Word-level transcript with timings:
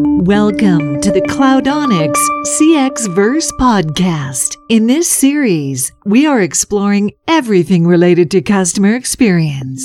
Welcome 0.00 1.00
to 1.00 1.10
the 1.10 1.20
Cloudonics 1.22 2.14
CX 2.46 3.12
Verse 3.16 3.50
podcast. 3.58 4.54
In 4.68 4.86
this 4.86 5.10
series, 5.10 5.90
we 6.06 6.24
are 6.24 6.40
exploring 6.40 7.14
everything 7.26 7.84
related 7.84 8.30
to 8.30 8.40
customer 8.40 8.94
experience. 8.94 9.84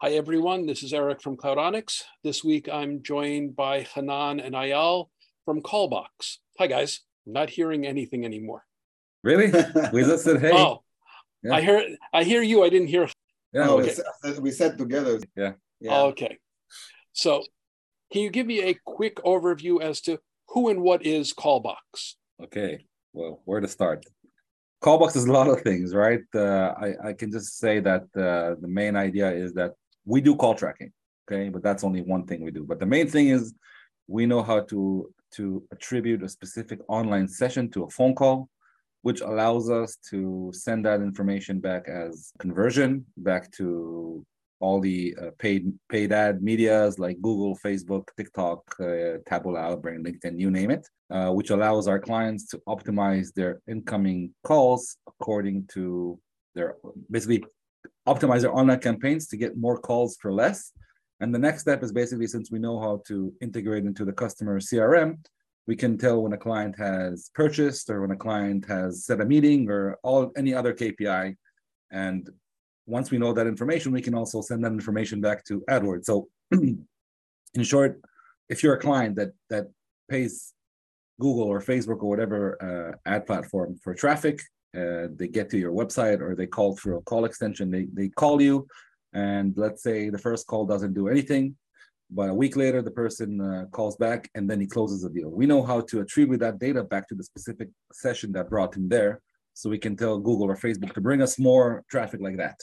Hi, 0.00 0.12
everyone. 0.12 0.64
This 0.64 0.82
is 0.82 0.94
Eric 0.94 1.20
from 1.20 1.36
Cloudonics. 1.36 2.04
This 2.24 2.42
week, 2.42 2.66
I'm 2.72 3.02
joined 3.02 3.56
by 3.56 3.82
Hanan 3.94 4.40
and 4.40 4.54
Eyal 4.54 5.08
from 5.44 5.60
Callbox. 5.60 6.38
Hi, 6.58 6.66
guys. 6.66 7.00
I'm 7.26 7.34
not 7.34 7.50
hearing 7.50 7.86
anything 7.86 8.24
anymore. 8.24 8.64
Really? 9.22 9.52
We 9.92 10.02
just 10.04 10.24
said 10.24 10.40
hey. 10.40 10.52
Oh, 10.54 10.82
Yeah. 11.42 11.56
I 11.56 11.60
hear. 11.60 11.96
I 12.14 12.24
hear 12.24 12.42
you. 12.42 12.62
I 12.64 12.70
didn't 12.70 12.88
hear. 12.88 13.08
Yeah, 13.52 13.64
No, 13.66 13.78
okay. 13.78 13.88
we 13.88 13.94
sat- 14.30 14.42
we 14.42 14.50
sat 14.50 14.78
together. 14.78 15.18
Yeah. 15.36 15.52
Yeah. 15.80 16.02
Okay. 16.10 16.38
So, 17.12 17.42
can 18.12 18.22
you 18.22 18.30
give 18.30 18.46
me 18.46 18.60
a 18.62 18.74
quick 18.84 19.16
overview 19.16 19.80
as 19.82 20.00
to 20.02 20.18
who 20.48 20.68
and 20.68 20.80
what 20.82 21.04
is 21.04 21.32
Callbox? 21.32 22.16
Okay. 22.42 22.84
Well, 23.12 23.42
where 23.44 23.60
to 23.60 23.68
start? 23.68 24.04
Callbox 24.80 25.16
is 25.16 25.24
a 25.24 25.32
lot 25.32 25.48
of 25.48 25.60
things, 25.62 25.94
right? 25.94 26.20
Uh, 26.34 26.72
I, 26.86 27.08
I 27.08 27.12
can 27.12 27.32
just 27.32 27.58
say 27.58 27.80
that 27.80 28.02
uh, 28.16 28.54
the 28.60 28.68
main 28.68 28.94
idea 28.96 29.30
is 29.30 29.52
that 29.54 29.72
we 30.04 30.20
do 30.20 30.36
call 30.36 30.54
tracking, 30.54 30.92
okay? 31.30 31.48
But 31.48 31.62
that's 31.62 31.82
only 31.84 32.00
one 32.00 32.26
thing 32.26 32.42
we 32.44 32.52
do. 32.52 32.64
But 32.64 32.78
the 32.78 32.86
main 32.86 33.08
thing 33.08 33.28
is 33.28 33.54
we 34.06 34.24
know 34.26 34.42
how 34.42 34.60
to 34.60 35.12
to 35.32 35.62
attribute 35.72 36.22
a 36.22 36.28
specific 36.28 36.78
online 36.88 37.28
session 37.28 37.70
to 37.72 37.84
a 37.84 37.90
phone 37.90 38.14
call, 38.14 38.48
which 39.02 39.20
allows 39.20 39.70
us 39.70 39.96
to 40.10 40.50
send 40.54 40.84
that 40.84 41.00
information 41.00 41.60
back 41.60 41.88
as 41.88 42.32
conversion 42.38 43.04
back 43.16 43.50
to 43.52 44.24
all 44.60 44.80
the 44.80 45.14
uh, 45.20 45.30
paid 45.38 45.72
paid 45.88 46.12
ad 46.12 46.42
medias 46.42 46.98
like 46.98 47.20
Google, 47.22 47.56
Facebook, 47.64 48.08
TikTok, 48.16 48.60
uh, 48.80 49.18
Taboola, 49.28 49.60
Outbrain, 49.68 50.04
LinkedIn, 50.04 50.38
you 50.38 50.50
name 50.50 50.70
it, 50.70 50.86
uh, 51.10 51.30
which 51.30 51.50
allows 51.50 51.86
our 51.86 52.00
clients 52.00 52.46
to 52.48 52.58
optimize 52.68 53.32
their 53.32 53.60
incoming 53.68 54.34
calls 54.42 54.96
according 55.06 55.66
to 55.68 56.18
their 56.54 56.76
basically 57.10 57.44
optimize 58.06 58.40
their 58.40 58.54
online 58.54 58.80
campaigns 58.80 59.28
to 59.28 59.36
get 59.36 59.56
more 59.56 59.78
calls 59.78 60.16
for 60.20 60.32
less. 60.32 60.72
And 61.20 61.34
the 61.34 61.38
next 61.38 61.62
step 61.62 61.82
is 61.82 61.92
basically 61.92 62.26
since 62.26 62.50
we 62.50 62.58
know 62.58 62.80
how 62.80 63.02
to 63.08 63.32
integrate 63.40 63.84
into 63.84 64.04
the 64.04 64.12
customer 64.12 64.60
CRM, 64.60 65.18
we 65.68 65.76
can 65.76 65.98
tell 65.98 66.22
when 66.22 66.32
a 66.32 66.38
client 66.38 66.74
has 66.78 67.30
purchased 67.34 67.90
or 67.90 68.00
when 68.00 68.10
a 68.10 68.16
client 68.16 68.64
has 68.66 69.04
set 69.04 69.20
a 69.20 69.24
meeting 69.24 69.68
or 69.68 69.98
all 70.02 70.32
any 70.34 70.54
other 70.54 70.72
KPI. 70.72 71.36
And 71.92 72.28
once 72.86 73.10
we 73.10 73.18
know 73.18 73.34
that 73.34 73.46
information, 73.46 73.92
we 73.92 74.00
can 74.00 74.14
also 74.14 74.40
send 74.40 74.64
that 74.64 74.72
information 74.72 75.20
back 75.20 75.44
to 75.44 75.62
AdWords. 75.68 76.06
So 76.06 76.28
in 76.52 76.86
short, 77.60 78.00
if 78.48 78.62
you're 78.62 78.76
a 78.76 78.80
client 78.80 79.14
that 79.16 79.32
that 79.50 79.66
pays 80.08 80.54
Google 81.20 81.44
or 81.44 81.60
Facebook 81.60 82.02
or 82.02 82.08
whatever 82.08 82.40
uh, 82.68 83.10
ad 83.14 83.26
platform 83.26 83.76
for 83.84 83.92
traffic, 83.92 84.40
uh, 84.74 85.08
they 85.16 85.28
get 85.28 85.50
to 85.50 85.58
your 85.58 85.72
website 85.72 86.22
or 86.22 86.34
they 86.34 86.46
call 86.46 86.76
through 86.76 86.96
a 86.96 87.02
call 87.02 87.26
extension. 87.26 87.70
They 87.70 87.88
they 87.92 88.08
call 88.08 88.40
you, 88.40 88.66
and 89.12 89.52
let's 89.58 89.82
say 89.82 90.08
the 90.08 90.24
first 90.26 90.46
call 90.46 90.64
doesn't 90.64 90.94
do 90.94 91.08
anything, 91.08 91.56
but 92.10 92.28
a 92.30 92.34
week 92.34 92.56
later 92.56 92.80
the 92.82 92.90
person 92.90 93.40
uh, 93.40 93.64
calls 93.70 93.96
back 93.96 94.30
and 94.34 94.48
then 94.48 94.60
he 94.60 94.66
closes 94.66 95.02
the 95.02 95.10
deal. 95.10 95.30
We 95.30 95.46
know 95.46 95.62
how 95.62 95.80
to 95.82 96.00
attribute 96.00 96.40
that 96.40 96.58
data 96.58 96.82
back 96.82 97.08
to 97.08 97.14
the 97.14 97.24
specific 97.24 97.68
session 97.92 98.32
that 98.32 98.48
brought 98.48 98.74
him 98.76 98.88
there, 98.88 99.20
so 99.54 99.68
we 99.70 99.78
can 99.78 99.96
tell 99.96 100.18
Google 100.18 100.46
or 100.50 100.56
Facebook 100.56 100.92
to 100.94 101.00
bring 101.00 101.20
us 101.22 101.38
more 101.38 101.84
traffic 101.90 102.20
like 102.20 102.36
that. 102.38 102.58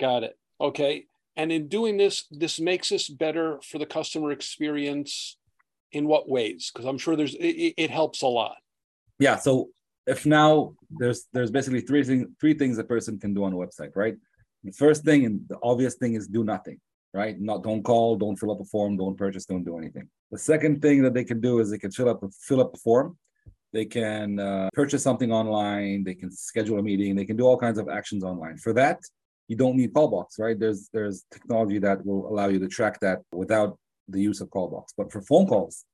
Got 0.00 0.24
it. 0.24 0.38
Okay. 0.60 1.06
And 1.36 1.52
in 1.52 1.68
doing 1.68 1.96
this, 1.96 2.24
this 2.30 2.58
makes 2.58 2.90
us 2.90 3.08
better 3.08 3.60
for 3.62 3.78
the 3.78 3.86
customer 3.86 4.32
experience. 4.32 5.36
In 5.92 6.06
what 6.06 6.28
ways? 6.28 6.70
Because 6.70 6.84
I'm 6.86 6.98
sure 6.98 7.16
there's 7.16 7.34
it, 7.34 7.46
it- 7.46 7.74
it 7.84 7.90
helps 7.90 8.20
a 8.22 8.26
lot. 8.26 8.56
yeah 9.18 9.36
so 9.36 9.70
if 10.06 10.26
now 10.26 10.74
there's 11.00 11.20
there's 11.32 11.50
basically 11.50 11.80
three 11.80 12.04
things 12.04 12.26
three 12.40 12.52
things 12.60 12.76
a 12.78 12.84
person 12.84 13.18
can 13.18 13.32
do 13.32 13.42
on 13.44 13.52
a 13.54 13.56
website 13.56 13.92
right 14.02 14.16
the 14.64 14.72
first 14.72 15.00
thing 15.08 15.20
and 15.26 15.34
the 15.48 15.56
obvious 15.62 15.94
thing 16.00 16.12
is 16.18 16.26
do 16.38 16.42
nothing 16.44 16.78
right? 17.14 17.38
Not 17.40 17.62
don't 17.62 17.82
call 17.82 18.16
don't 18.16 18.36
fill 18.36 18.52
up 18.52 18.60
a 18.60 18.64
form 18.64 18.96
don't 18.96 19.16
purchase 19.16 19.44
don't 19.46 19.64
do 19.64 19.78
anything. 19.78 20.08
The 20.30 20.38
second 20.38 20.82
thing 20.82 21.02
that 21.02 21.14
they 21.14 21.24
can 21.24 21.40
do 21.40 21.60
is 21.60 21.70
they 21.70 21.78
can 21.78 21.90
fill 21.90 22.08
up 22.08 22.22
fill 22.40 22.60
up 22.60 22.74
a 22.74 22.78
form. 22.78 23.16
They 23.72 23.84
can 23.84 24.38
uh, 24.38 24.68
purchase 24.72 25.02
something 25.02 25.30
online. 25.30 26.02
They 26.04 26.14
can 26.14 26.30
schedule 26.30 26.78
a 26.78 26.82
meeting. 26.82 27.14
They 27.14 27.26
can 27.26 27.36
do 27.36 27.44
all 27.44 27.58
kinds 27.58 27.78
of 27.78 27.88
actions 27.88 28.24
online. 28.24 28.56
For 28.58 28.72
that 28.74 29.00
you 29.48 29.56
don't 29.56 29.76
need 29.76 29.94
callbox 29.94 30.38
right? 30.38 30.58
There's 30.58 30.88
there's 30.92 31.24
technology 31.30 31.78
that 31.80 32.04
will 32.04 32.28
allow 32.28 32.48
you 32.48 32.58
to 32.60 32.68
track 32.68 33.00
that 33.00 33.20
without 33.32 33.78
the 34.10 34.20
use 34.20 34.40
of 34.40 34.48
callbox 34.48 34.94
but 34.96 35.12
for 35.12 35.20
phone 35.20 35.46
calls 35.46 35.84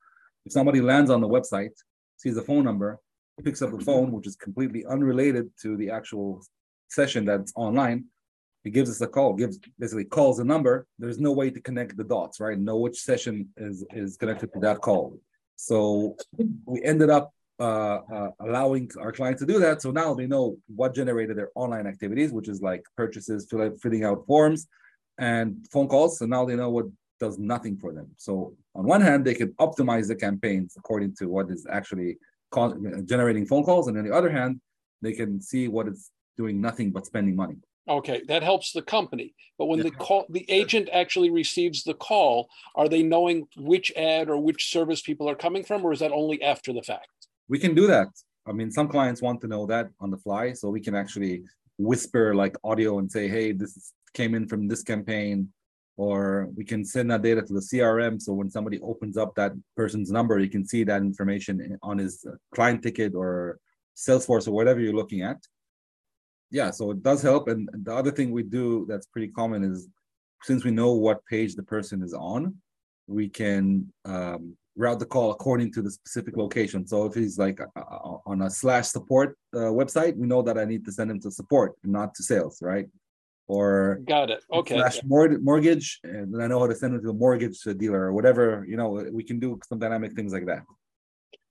if 0.47 0.53
somebody 0.53 0.81
lands 0.81 1.11
on 1.11 1.21
the 1.21 1.27
website 1.27 1.73
sees 2.17 2.37
a 2.37 2.43
phone 2.43 2.65
number 2.65 3.01
picks 3.43 3.63
up 3.63 3.71
the 3.73 3.85
phone, 3.85 4.13
which 4.13 4.27
is 4.27 4.37
completely 4.37 4.85
unrelated 4.87 5.51
to 5.63 5.77
the 5.77 5.91
actual 5.91 6.45
session 6.89 7.25
that's 7.25 7.53
online. 7.57 8.05
He 8.65 8.71
gives 8.71 8.91
us 8.91 9.01
a 9.03 9.07
call, 9.07 9.35
gives 9.35 9.59
basically 9.79 10.07
calls 10.07 10.39
a 10.39 10.45
number. 10.45 10.87
There's 10.99 11.21
no 11.21 11.33
way 11.33 11.51
to 11.51 11.61
connect 11.61 11.97
the 11.97 12.05
dots, 12.05 12.41
right? 12.41 12.59
Know 12.59 12.79
which 12.79 12.99
session 12.99 13.49
is 13.57 13.85
is 13.95 14.17
connected 14.17 14.53
to 14.55 14.61
that 14.61 14.81
call. 14.81 15.19
So 15.57 16.17
we 16.65 16.83
ended 16.83 17.11
up 17.11 17.33
uh, 17.61 17.99
uh, 18.13 18.31
allowing 18.41 18.91
our 19.01 19.13
clients 19.13 19.41
to 19.41 19.47
do 19.47 19.61
that. 19.61 19.83
So 19.83 19.91
now 19.91 20.15
they 20.15 20.27
know 20.27 20.57
what 20.75 20.95
generated 20.95 21.37
their 21.37 21.51
online 21.55 21.87
activities, 21.87 22.33
which 22.33 22.49
is 22.49 22.61
like 22.63 22.83
purchases, 22.97 23.47
fill, 23.49 23.77
filling 23.83 24.05
out 24.05 24.27
forms, 24.27 24.67
and 25.19 25.65
phone 25.71 25.87
calls. 25.87 26.19
So 26.19 26.27
now 26.27 26.45
they 26.45 26.57
know 26.57 26.71
what 26.71 26.87
does 27.21 27.39
nothing 27.39 27.77
for 27.77 27.93
them. 27.93 28.09
So 28.17 28.55
on 28.75 28.85
one 28.87 29.03
hand, 29.03 29.25
they 29.25 29.35
can 29.35 29.53
optimize 29.67 30.09
the 30.09 30.17
campaigns 30.17 30.75
according 30.77 31.15
to 31.17 31.27
what 31.27 31.51
is 31.51 31.67
actually 31.71 32.19
generating 33.05 33.47
phone 33.47 33.65
calls, 33.65 33.89
and 33.89 33.99
on 33.99 34.05
the 34.05 34.15
other 34.15 34.31
hand, 34.31 34.61
they 35.03 35.13
can 35.13 35.41
see 35.41 35.69
what 35.69 35.89
it's 35.89 36.11
doing 36.37 36.61
nothing 36.61 36.91
but 36.91 37.07
spending 37.07 37.37
money. 37.37 37.57
Okay, 37.87 38.23
that 38.29 38.43
helps 38.43 38.73
the 38.73 38.83
company. 38.83 39.35
But 39.59 39.67
when 39.67 39.79
Yeah. 39.79 39.85
the 39.85 39.91
call, 39.93 40.27
the 40.31 40.51
agent 40.51 40.89
actually 40.93 41.31
receives 41.31 41.85
the 41.85 41.95
call, 41.95 42.49
are 42.75 42.89
they 42.89 43.03
knowing 43.03 43.47
which 43.57 43.93
ad 43.95 44.31
or 44.31 44.39
which 44.39 44.71
service 44.71 45.03
people 45.03 45.29
are 45.29 45.35
coming 45.35 45.65
from, 45.65 45.85
or 45.85 45.93
is 45.93 46.01
that 46.01 46.13
only 46.13 46.43
after 46.43 46.73
the 46.73 46.83
fact? 46.83 47.29
We 47.49 47.59
can 47.59 47.75
do 47.75 47.87
that. 47.87 48.09
I 48.47 48.53
mean, 48.53 48.71
some 48.71 48.89
clients 48.89 49.21
want 49.21 49.41
to 49.43 49.49
know 49.49 49.67
that 49.67 49.91
on 50.01 50.11
the 50.11 50.17
fly, 50.19 50.53
so 50.55 50.71
we 50.71 50.81
can 50.81 50.95
actually 50.95 51.45
whisper 51.79 52.35
like 52.35 52.57
audio 52.65 52.99
and 52.99 53.11
say, 53.11 53.29
"Hey, 53.29 53.53
this 53.53 53.77
is- 53.77 53.93
came 54.15 54.35
in 54.35 54.47
from 54.47 54.69
this 54.69 54.83
campaign," 54.83 55.53
or 55.97 56.49
we 56.57 56.65
can 56.65 56.85
send 56.85 57.11
that 57.11 57.23
data 57.23 57.43
to 57.43 57.53
the 57.53 57.63
CRM. 57.63 58.19
So 58.19 58.33
when 58.33 58.51
somebody 58.51 58.81
opens 58.81 59.17
up 59.17 59.35
that 59.35 59.53
person's 59.77 60.11
number, 60.11 60.39
you 60.39 60.49
can 60.49 60.65
see 60.65 60.85
that 60.85 61.03
information 61.03 61.79
on 61.83 61.99
his 61.99 62.25
client 62.51 62.83
ticket 62.83 63.15
or 63.15 63.59
Salesforce 63.97 64.49
or 64.49 64.53
whatever 64.53 64.81
you're 64.81 64.95
looking 64.95 65.23
at. 65.23 65.39
Yeah, 66.51 66.71
so 66.71 66.91
it 66.91 67.03
does 67.03 67.23
help. 67.23 67.49
And 67.49 67.69
the 67.73 67.95
other 67.95 68.11
thing 68.11 68.31
we 68.31 68.43
do 68.43 68.87
that's 68.89 69.07
pretty 69.07 69.29
common 69.29 69.65
is 69.65 69.89
since 70.43 70.65
we 70.65 70.71
know 70.71 70.93
what 70.93 71.25
page 71.27 71.55
the 71.55 71.63
person 71.63 72.03
is 72.03 72.15
on, 72.15 72.55
we 73.07 73.29
can 73.29 73.93
um, 74.05 74.57
route 74.77 74.99
the 74.99 75.07
call 75.07 75.31
according 75.31 75.73
to 75.73 75.83
the 75.83 75.91
specific 75.91 76.37
location. 76.37 76.87
So 76.87 77.07
if 77.07 77.15
he's 77.15 77.39
like 77.39 77.61
uh, 77.61 77.67
uh, 77.77 78.19
on 78.27 78.43
a 78.43 78.51
slash 78.51 78.89
support 78.89 79.37
uh, 79.55 79.73
website, 79.81 80.17
we 80.17 80.27
know 80.27 80.43
that 80.43 80.59
I 80.59 80.65
need 80.65 80.85
to 80.87 80.93
send 80.93 81.11
him 81.11 81.21
to 81.21 81.31
support 81.31 81.75
and 81.83 81.93
not 81.93 82.15
to 82.17 82.23
sales, 82.23 82.59
right? 82.61 82.87
Or 83.47 84.01
Got 84.07 84.31
it. 84.31 84.45
Okay. 84.53 84.77
slash 84.77 85.01
mor- 85.05 85.39
mortgage, 85.39 86.01
and 86.03 86.33
then 86.33 86.41
I 86.41 86.47
know 86.47 86.61
how 86.61 86.67
to 86.67 86.75
send 86.75 86.95
him 86.95 87.03
to 87.03 87.11
a 87.11 87.15
mortgage 87.15 87.61
dealer 87.61 88.05
or 88.05 88.13
whatever. 88.13 88.65
You 88.67 88.77
know, 88.77 89.07
we 89.13 89.23
can 89.23 89.39
do 89.39 89.59
some 89.69 89.79
dynamic 89.79 90.15
things 90.15 90.33
like 90.33 90.47
that. 90.47 90.63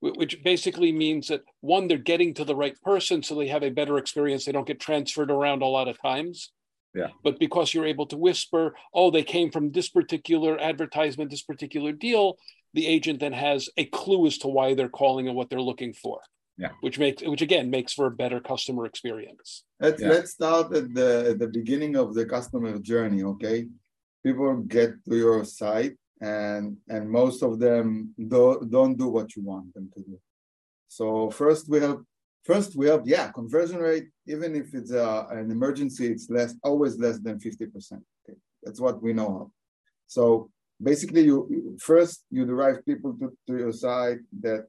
Wh- 0.03 0.17
Which 0.17 0.43
basically 0.43 0.91
means 0.91 1.27
that 1.29 1.43
one, 1.61 1.87
they're 1.87 1.97
getting 2.11 2.33
to 2.35 2.45
the 2.45 2.55
right 2.63 2.77
person, 2.81 3.23
so 3.23 3.31
they 3.35 3.47
have 3.47 3.63
a 3.63 3.69
better 3.79 3.97
experience. 3.97 4.43
They 4.45 4.51
don't 4.51 4.67
get 4.67 4.79
transferred 4.87 5.31
around 5.31 5.61
a 5.61 5.73
lot 5.77 5.87
of 5.87 6.01
times. 6.01 6.51
Yeah. 6.93 7.09
But 7.23 7.39
because 7.39 7.73
you're 7.73 7.87
able 7.93 8.05
to 8.07 8.17
whisper, 8.17 8.75
oh, 8.93 9.09
they 9.09 9.23
came 9.23 9.49
from 9.51 9.71
this 9.71 9.89
particular 9.89 10.59
advertisement, 10.59 11.31
this 11.31 11.41
particular 11.41 11.91
deal, 11.91 12.37
the 12.75 12.85
agent 12.95 13.19
then 13.19 13.33
has 13.33 13.69
a 13.77 13.85
clue 13.85 14.27
as 14.27 14.37
to 14.39 14.47
why 14.47 14.67
they're 14.75 14.89
calling 15.01 15.27
and 15.27 15.35
what 15.35 15.49
they're 15.49 15.69
looking 15.71 15.93
for. 15.93 16.19
Yeah. 16.57 16.69
Which 16.81 16.99
makes, 16.99 17.23
which 17.23 17.41
again 17.41 17.71
makes 17.71 17.93
for 17.93 18.05
a 18.07 18.11
better 18.23 18.39
customer 18.39 18.85
experience. 18.85 19.63
Let's 19.79 20.01
Yeah. 20.01 20.09
let's 20.09 20.31
start 20.39 20.67
at 20.79 20.93
the 20.93 21.09
at 21.31 21.37
the 21.39 21.47
beginning 21.59 21.93
of 21.95 22.13
the 22.13 22.25
customer 22.35 22.77
journey. 22.91 23.23
Okay, 23.33 23.57
people 24.25 24.51
get 24.77 24.91
to 25.07 25.15
your 25.17 25.39
site 25.45 25.95
and 26.23 26.77
and 26.87 27.09
most 27.09 27.43
of 27.43 27.59
them 27.59 28.13
do, 28.17 28.65
don't 28.69 28.97
do 28.97 29.07
what 29.09 29.35
you 29.35 29.43
want 29.43 29.73
them 29.73 29.89
to 29.95 29.99
do. 30.01 30.17
So 30.87 31.29
first 31.29 31.69
we 31.69 31.79
have 31.81 31.99
first 32.43 32.75
we 32.75 32.87
have 32.87 33.03
yeah 33.05 33.27
conversion 33.31 33.79
rate 33.79 34.07
even 34.33 34.55
if 34.55 34.73
it's 34.73 34.91
a, 34.91 35.27
an 35.31 35.51
emergency 35.51 36.07
it's 36.13 36.29
less 36.29 36.55
always 36.63 36.97
less 36.97 37.19
than 37.19 37.39
fifty 37.39 37.65
percent. 37.65 38.03
Okay, 38.21 38.37
that's 38.63 38.79
what 38.79 39.01
we 39.03 39.11
know 39.11 39.31
of. 39.41 39.47
So 40.07 40.49
basically 40.81 41.23
you 41.29 41.77
first 41.79 42.23
you 42.31 42.45
derive 42.45 42.85
people 42.85 43.11
to, 43.19 43.27
to 43.47 43.53
your 43.57 43.73
site 43.73 44.21
that 44.45 44.61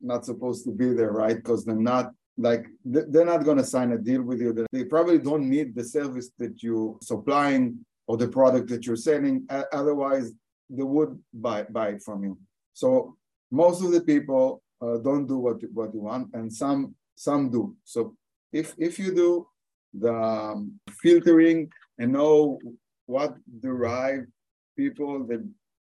not 0.00 0.24
supposed 0.24 0.64
to 0.64 0.72
be 0.72 0.88
there 0.94 1.12
right 1.12 1.36
because 1.36 1.64
they're 1.64 1.88
not 1.94 2.12
like 2.36 2.64
they're 2.84 3.32
not 3.32 3.44
going 3.44 3.58
to 3.58 3.72
sign 3.74 3.92
a 3.92 3.98
deal 3.98 4.22
with 4.22 4.40
you 4.40 4.52
they 4.72 4.84
probably 4.84 5.18
don't 5.18 5.48
need 5.48 5.74
the 5.74 5.84
service 5.84 6.30
that 6.38 6.62
you're 6.62 6.96
supplying 7.00 7.84
or 8.06 8.16
the 8.16 8.28
product 8.28 8.68
that 8.68 8.86
you're 8.86 8.96
selling. 8.96 9.46
Uh, 9.48 9.62
otherwise, 9.72 10.32
they 10.70 10.82
would 10.82 11.18
buy 11.32 11.62
buy 11.64 11.88
it 11.90 12.02
from 12.02 12.24
you. 12.24 12.38
So 12.72 13.16
most 13.50 13.82
of 13.82 13.92
the 13.92 14.00
people 14.00 14.62
uh, 14.80 14.98
don't 14.98 15.26
do 15.26 15.38
what 15.38 15.62
what 15.72 15.94
you 15.94 16.00
want, 16.00 16.34
and 16.34 16.52
some 16.52 16.94
some 17.16 17.50
do. 17.50 17.76
So 17.84 18.16
if 18.52 18.74
if 18.78 18.98
you 18.98 19.14
do 19.14 19.46
the 19.92 20.12
um, 20.12 20.80
filtering 21.02 21.70
and 21.98 22.12
know 22.12 22.58
what 23.06 23.36
derived 23.60 24.28
people 24.76 25.24
that 25.26 25.46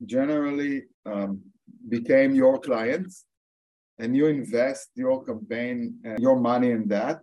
generally 0.04 0.84
um, 1.06 1.40
became 1.88 2.34
your 2.34 2.58
clients 2.58 3.24
and 3.98 4.16
you 4.16 4.26
invest 4.26 4.88
your 4.94 5.24
campaign 5.24 5.94
and 6.04 6.18
your 6.18 6.38
money 6.40 6.70
in 6.70 6.88
that 6.88 7.20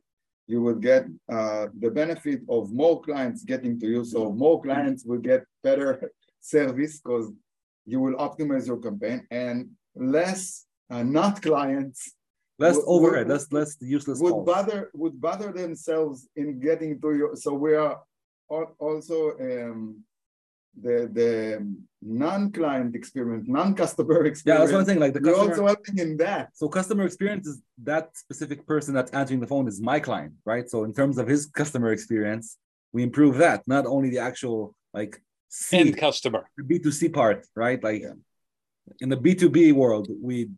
you 0.48 0.62
will 0.62 0.76
get 0.76 1.06
uh, 1.32 1.68
the 1.80 1.92
benefit 1.92 2.42
of 2.50 2.72
more 2.72 3.02
clients 3.02 3.44
getting 3.44 3.80
to 3.80 3.88
you 3.88 4.06
so 4.06 4.32
more 4.32 4.62
clients 4.62 5.04
will 5.06 5.20
get 5.20 5.44
better 5.64 6.12
service 6.40 7.00
because 7.00 7.32
you 7.86 8.00
will 8.00 8.16
optimize 8.16 8.68
your 8.68 8.78
campaign 8.78 9.26
and 9.32 9.70
less 9.96 10.66
uh, 10.90 11.04
not 11.04 11.42
clients 11.42 12.14
less 12.58 12.76
would- 12.76 12.86
overhead, 12.88 13.28
would- 13.28 13.34
less 13.34 13.52
less 13.52 13.78
useless 13.82 14.20
would 14.20 14.32
calls. 14.32 14.46
bother 14.46 14.92
would 14.94 15.20
bother 15.20 15.52
themselves 15.52 16.28
in 16.36 16.60
getting 16.60 17.00
to 17.02 17.16
you. 17.16 17.30
So 17.36 17.54
we 17.54 17.76
are 17.76 18.02
also 18.80 19.32
um, 19.40 20.04
the 20.82 21.10
the 21.12 21.76
non-client 22.02 22.96
experience, 22.96 23.46
non-customer 23.48 24.26
experience. 24.26 24.44
yeah, 24.46 24.58
that's 24.60 24.74
I'm 24.74 24.86
saying. 24.86 25.00
Like 25.00 25.14
the 25.14 25.22
We're 25.22 25.36
also 25.36 25.66
helping 25.66 25.98
in 26.00 26.18
that. 26.18 26.50
So 26.54 26.68
customer 26.70 27.04
experience 27.06 27.48
is 27.48 27.62
that 27.84 28.16
specific 28.16 28.66
person 28.66 28.94
that's 28.94 29.12
answering 29.12 29.40
the 29.40 29.48
phone 29.48 29.68
is 29.68 29.82
my 29.82 30.00
client, 30.00 30.34
right? 30.46 30.70
So 30.70 30.84
in 30.84 30.94
terms 30.94 31.18
of 31.18 31.28
his 31.28 31.46
customer 31.48 31.92
experience, 31.92 32.58
we 32.94 33.04
improve 33.04 33.38
that, 33.38 33.68
not 33.68 33.86
only 33.86 34.10
the 34.10 34.20
actual 34.20 34.76
like 34.94 35.22
C, 35.50 35.78
End 35.78 35.98
customer. 35.98 36.50
B2C 36.60 37.12
part, 37.12 37.46
right? 37.56 37.84
Like 37.84 38.04
in 39.02 39.10
the 39.10 39.18
B2B 39.18 39.74
world, 39.74 40.08
we 40.22 40.50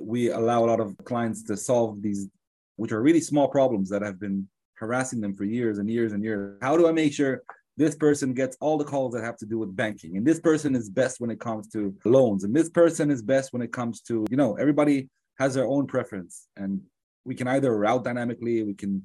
we 0.00 0.30
allow 0.30 0.64
a 0.64 0.66
lot 0.66 0.80
of 0.80 0.96
clients 1.04 1.42
to 1.44 1.56
solve 1.56 2.02
these, 2.02 2.28
which 2.76 2.92
are 2.92 3.02
really 3.02 3.20
small 3.20 3.48
problems 3.48 3.88
that 3.90 4.02
have 4.02 4.18
been 4.20 4.48
harassing 4.74 5.20
them 5.20 5.34
for 5.34 5.44
years 5.44 5.78
and 5.78 5.90
years 5.90 6.12
and 6.12 6.22
years. 6.22 6.58
How 6.62 6.76
do 6.76 6.88
I 6.88 6.92
make 6.92 7.12
sure 7.12 7.42
this 7.76 7.94
person 7.94 8.32
gets 8.32 8.56
all 8.60 8.78
the 8.78 8.84
calls 8.84 9.12
that 9.14 9.24
have 9.24 9.36
to 9.38 9.46
do 9.46 9.58
with 9.58 9.74
banking, 9.74 10.16
and 10.16 10.26
this 10.26 10.40
person 10.40 10.74
is 10.74 10.88
best 10.88 11.20
when 11.20 11.30
it 11.30 11.40
comes 11.40 11.68
to 11.68 11.94
loans, 12.04 12.44
and 12.44 12.54
this 12.54 12.70
person 12.70 13.10
is 13.10 13.22
best 13.22 13.52
when 13.52 13.62
it 13.62 13.72
comes 13.72 14.00
to 14.02 14.24
you 14.30 14.36
know 14.36 14.54
everybody 14.54 15.08
has 15.38 15.54
their 15.54 15.66
own 15.66 15.86
preference, 15.86 16.46
and 16.56 16.80
we 17.24 17.34
can 17.34 17.48
either 17.48 17.76
route 17.76 18.04
dynamically, 18.04 18.62
we 18.62 18.74
can 18.74 19.02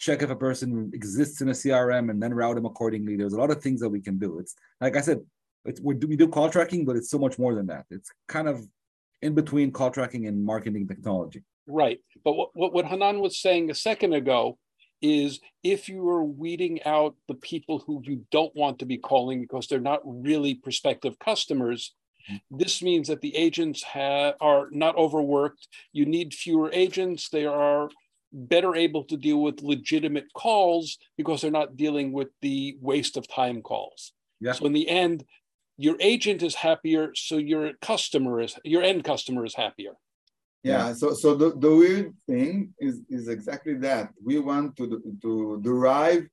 check 0.00 0.22
if 0.22 0.30
a 0.30 0.36
person 0.36 0.90
exists 0.94 1.42
in 1.42 1.50
a 1.50 1.52
CRM 1.52 2.10
and 2.10 2.20
then 2.20 2.32
route 2.32 2.56
them 2.56 2.64
accordingly. 2.64 3.16
There's 3.16 3.34
a 3.34 3.38
lot 3.38 3.50
of 3.50 3.62
things 3.62 3.80
that 3.80 3.90
we 3.90 4.00
can 4.00 4.18
do. 4.18 4.38
It's 4.38 4.54
like 4.80 4.96
I 4.96 5.02
said, 5.02 5.20
it's 5.66 5.80
we 5.80 5.94
do, 5.94 6.08
we 6.08 6.16
do 6.16 6.26
call 6.26 6.48
tracking, 6.48 6.86
but 6.86 6.96
it's 6.96 7.10
so 7.10 7.18
much 7.18 7.38
more 7.38 7.54
than 7.54 7.66
that. 7.66 7.84
It's 7.90 8.10
kind 8.26 8.48
of 8.48 8.66
in 9.20 9.34
between 9.34 9.70
call 9.70 9.90
tracking 9.90 10.26
and 10.26 10.42
marketing 10.42 10.88
technology. 10.88 11.42
Right. 11.66 12.00
But 12.24 12.32
what, 12.32 12.50
what, 12.54 12.72
what 12.72 12.86
Hanan 12.86 13.20
was 13.20 13.38
saying 13.38 13.70
a 13.70 13.74
second 13.74 14.14
ago 14.14 14.58
is 15.02 15.38
if 15.62 15.88
you 15.88 16.08
are 16.08 16.24
weeding 16.24 16.82
out 16.84 17.14
the 17.28 17.34
people 17.34 17.80
who 17.80 18.00
you 18.02 18.24
don't 18.30 18.56
want 18.56 18.78
to 18.78 18.86
be 18.86 18.96
calling 18.96 19.42
because 19.42 19.66
they're 19.66 19.80
not 19.80 20.00
really 20.04 20.54
prospective 20.54 21.18
customers, 21.18 21.94
mm-hmm. 22.30 22.56
this 22.56 22.82
means 22.82 23.08
that 23.08 23.20
the 23.20 23.36
agents 23.36 23.82
ha- 23.82 24.32
are 24.40 24.68
not 24.70 24.96
overworked. 24.96 25.68
You 25.92 26.06
need 26.06 26.32
fewer 26.32 26.70
agents. 26.72 27.28
They 27.28 27.44
are 27.44 27.90
better 28.32 28.74
able 28.74 29.04
to 29.04 29.16
deal 29.16 29.42
with 29.42 29.62
legitimate 29.62 30.32
calls 30.34 30.98
because 31.16 31.40
they're 31.40 31.50
not 31.50 31.76
dealing 31.76 32.12
with 32.12 32.28
the 32.42 32.76
waste 32.80 33.16
of 33.16 33.28
time 33.28 33.62
calls. 33.62 34.12
Yeah. 34.40 34.52
So 34.52 34.66
in 34.66 34.72
the 34.72 34.88
end, 34.88 35.24
your 35.76 35.96
agent 36.00 36.42
is 36.42 36.54
happier, 36.54 37.12
so 37.14 37.36
your 37.38 37.72
customer 37.80 38.40
is 38.40 38.54
your 38.64 38.82
end 38.82 39.04
customer 39.04 39.44
is 39.44 39.54
happier. 39.54 39.92
Yeah. 40.62 40.92
So 40.92 41.14
so 41.14 41.34
the, 41.34 41.56
the 41.56 41.74
weird 41.74 42.14
thing 42.26 42.74
is 42.78 43.00
is 43.08 43.28
exactly 43.28 43.74
that. 43.74 44.10
We 44.22 44.38
want 44.38 44.76
to 44.76 45.02
to 45.22 45.60
derive 45.62 46.28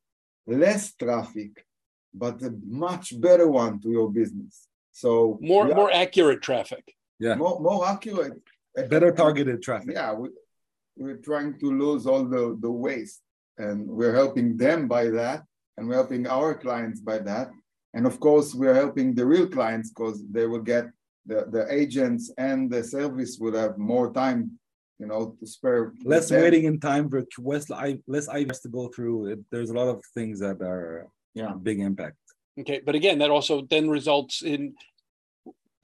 less 0.46 0.94
traffic, 0.94 1.66
but 2.14 2.42
a 2.42 2.54
much 2.66 3.20
better 3.20 3.48
one 3.48 3.80
to 3.82 3.90
your 3.90 4.12
business. 4.12 4.68
So 4.92 5.38
More 5.42 5.66
we 5.66 5.72
are 5.72 5.76
more 5.76 5.94
accurate 5.94 6.42
traffic. 6.42 6.96
Yeah, 7.20 7.36
more 7.36 7.60
more 7.60 7.88
accurate. 7.88 8.42
better 8.90 9.12
targeted 9.12 9.62
traffic. 9.62 9.92
Yeah, 9.94 10.14
we, 10.14 10.30
we're 10.98 11.18
trying 11.18 11.60
to 11.60 11.72
lose 11.72 12.06
all 12.06 12.26
the, 12.26 12.58
the 12.60 12.72
waste 12.72 13.22
and 13.58 13.88
we're 13.88 14.14
helping 14.16 14.58
them 14.58 14.88
by 14.88 15.10
that 15.10 15.44
and 15.78 15.88
we're 15.88 15.96
helping 15.96 16.28
our 16.28 16.56
clients 16.56 17.00
by 17.00 17.20
that. 17.20 17.50
And 17.94 18.06
of 18.06 18.20
course, 18.20 18.54
we're 18.54 18.74
helping 18.76 19.14
the 19.16 19.26
real 19.26 19.48
clients 19.48 19.90
because 19.90 20.22
they 20.30 20.46
will 20.46 20.62
get 20.62 20.86
the, 21.26 21.46
the 21.50 21.72
agents 21.74 22.32
and 22.38 22.70
the 22.70 22.84
service 22.84 23.38
will 23.40 23.56
have 23.56 23.78
more 23.78 24.12
time, 24.14 24.52
you 25.00 25.08
know, 25.08 25.36
to 25.40 25.48
spare. 25.48 25.94
Less 26.04 26.30
them. 26.30 26.42
waiting 26.42 26.66
in 26.66 26.80
time 26.80 27.10
for 27.10 27.26
less 27.40 27.70
I 27.72 28.00
less 28.08 28.28
I 28.28 28.46
has 28.46 28.62
to 28.62 28.70
go 28.70 28.90
through. 28.90 29.28
It, 29.28 29.40
there's 29.52 29.70
a 29.70 29.74
lot 29.74 29.88
of 29.88 30.04
things 30.14 30.40
that 30.40 30.62
are 30.62 31.08
Yeah. 31.34 31.54
big 31.62 31.80
impact. 31.80 32.18
Okay, 32.60 32.82
but 32.84 32.96
again, 32.96 33.20
that 33.20 33.30
also 33.30 33.62
then 33.62 33.90
results 33.90 34.42
in 34.42 34.74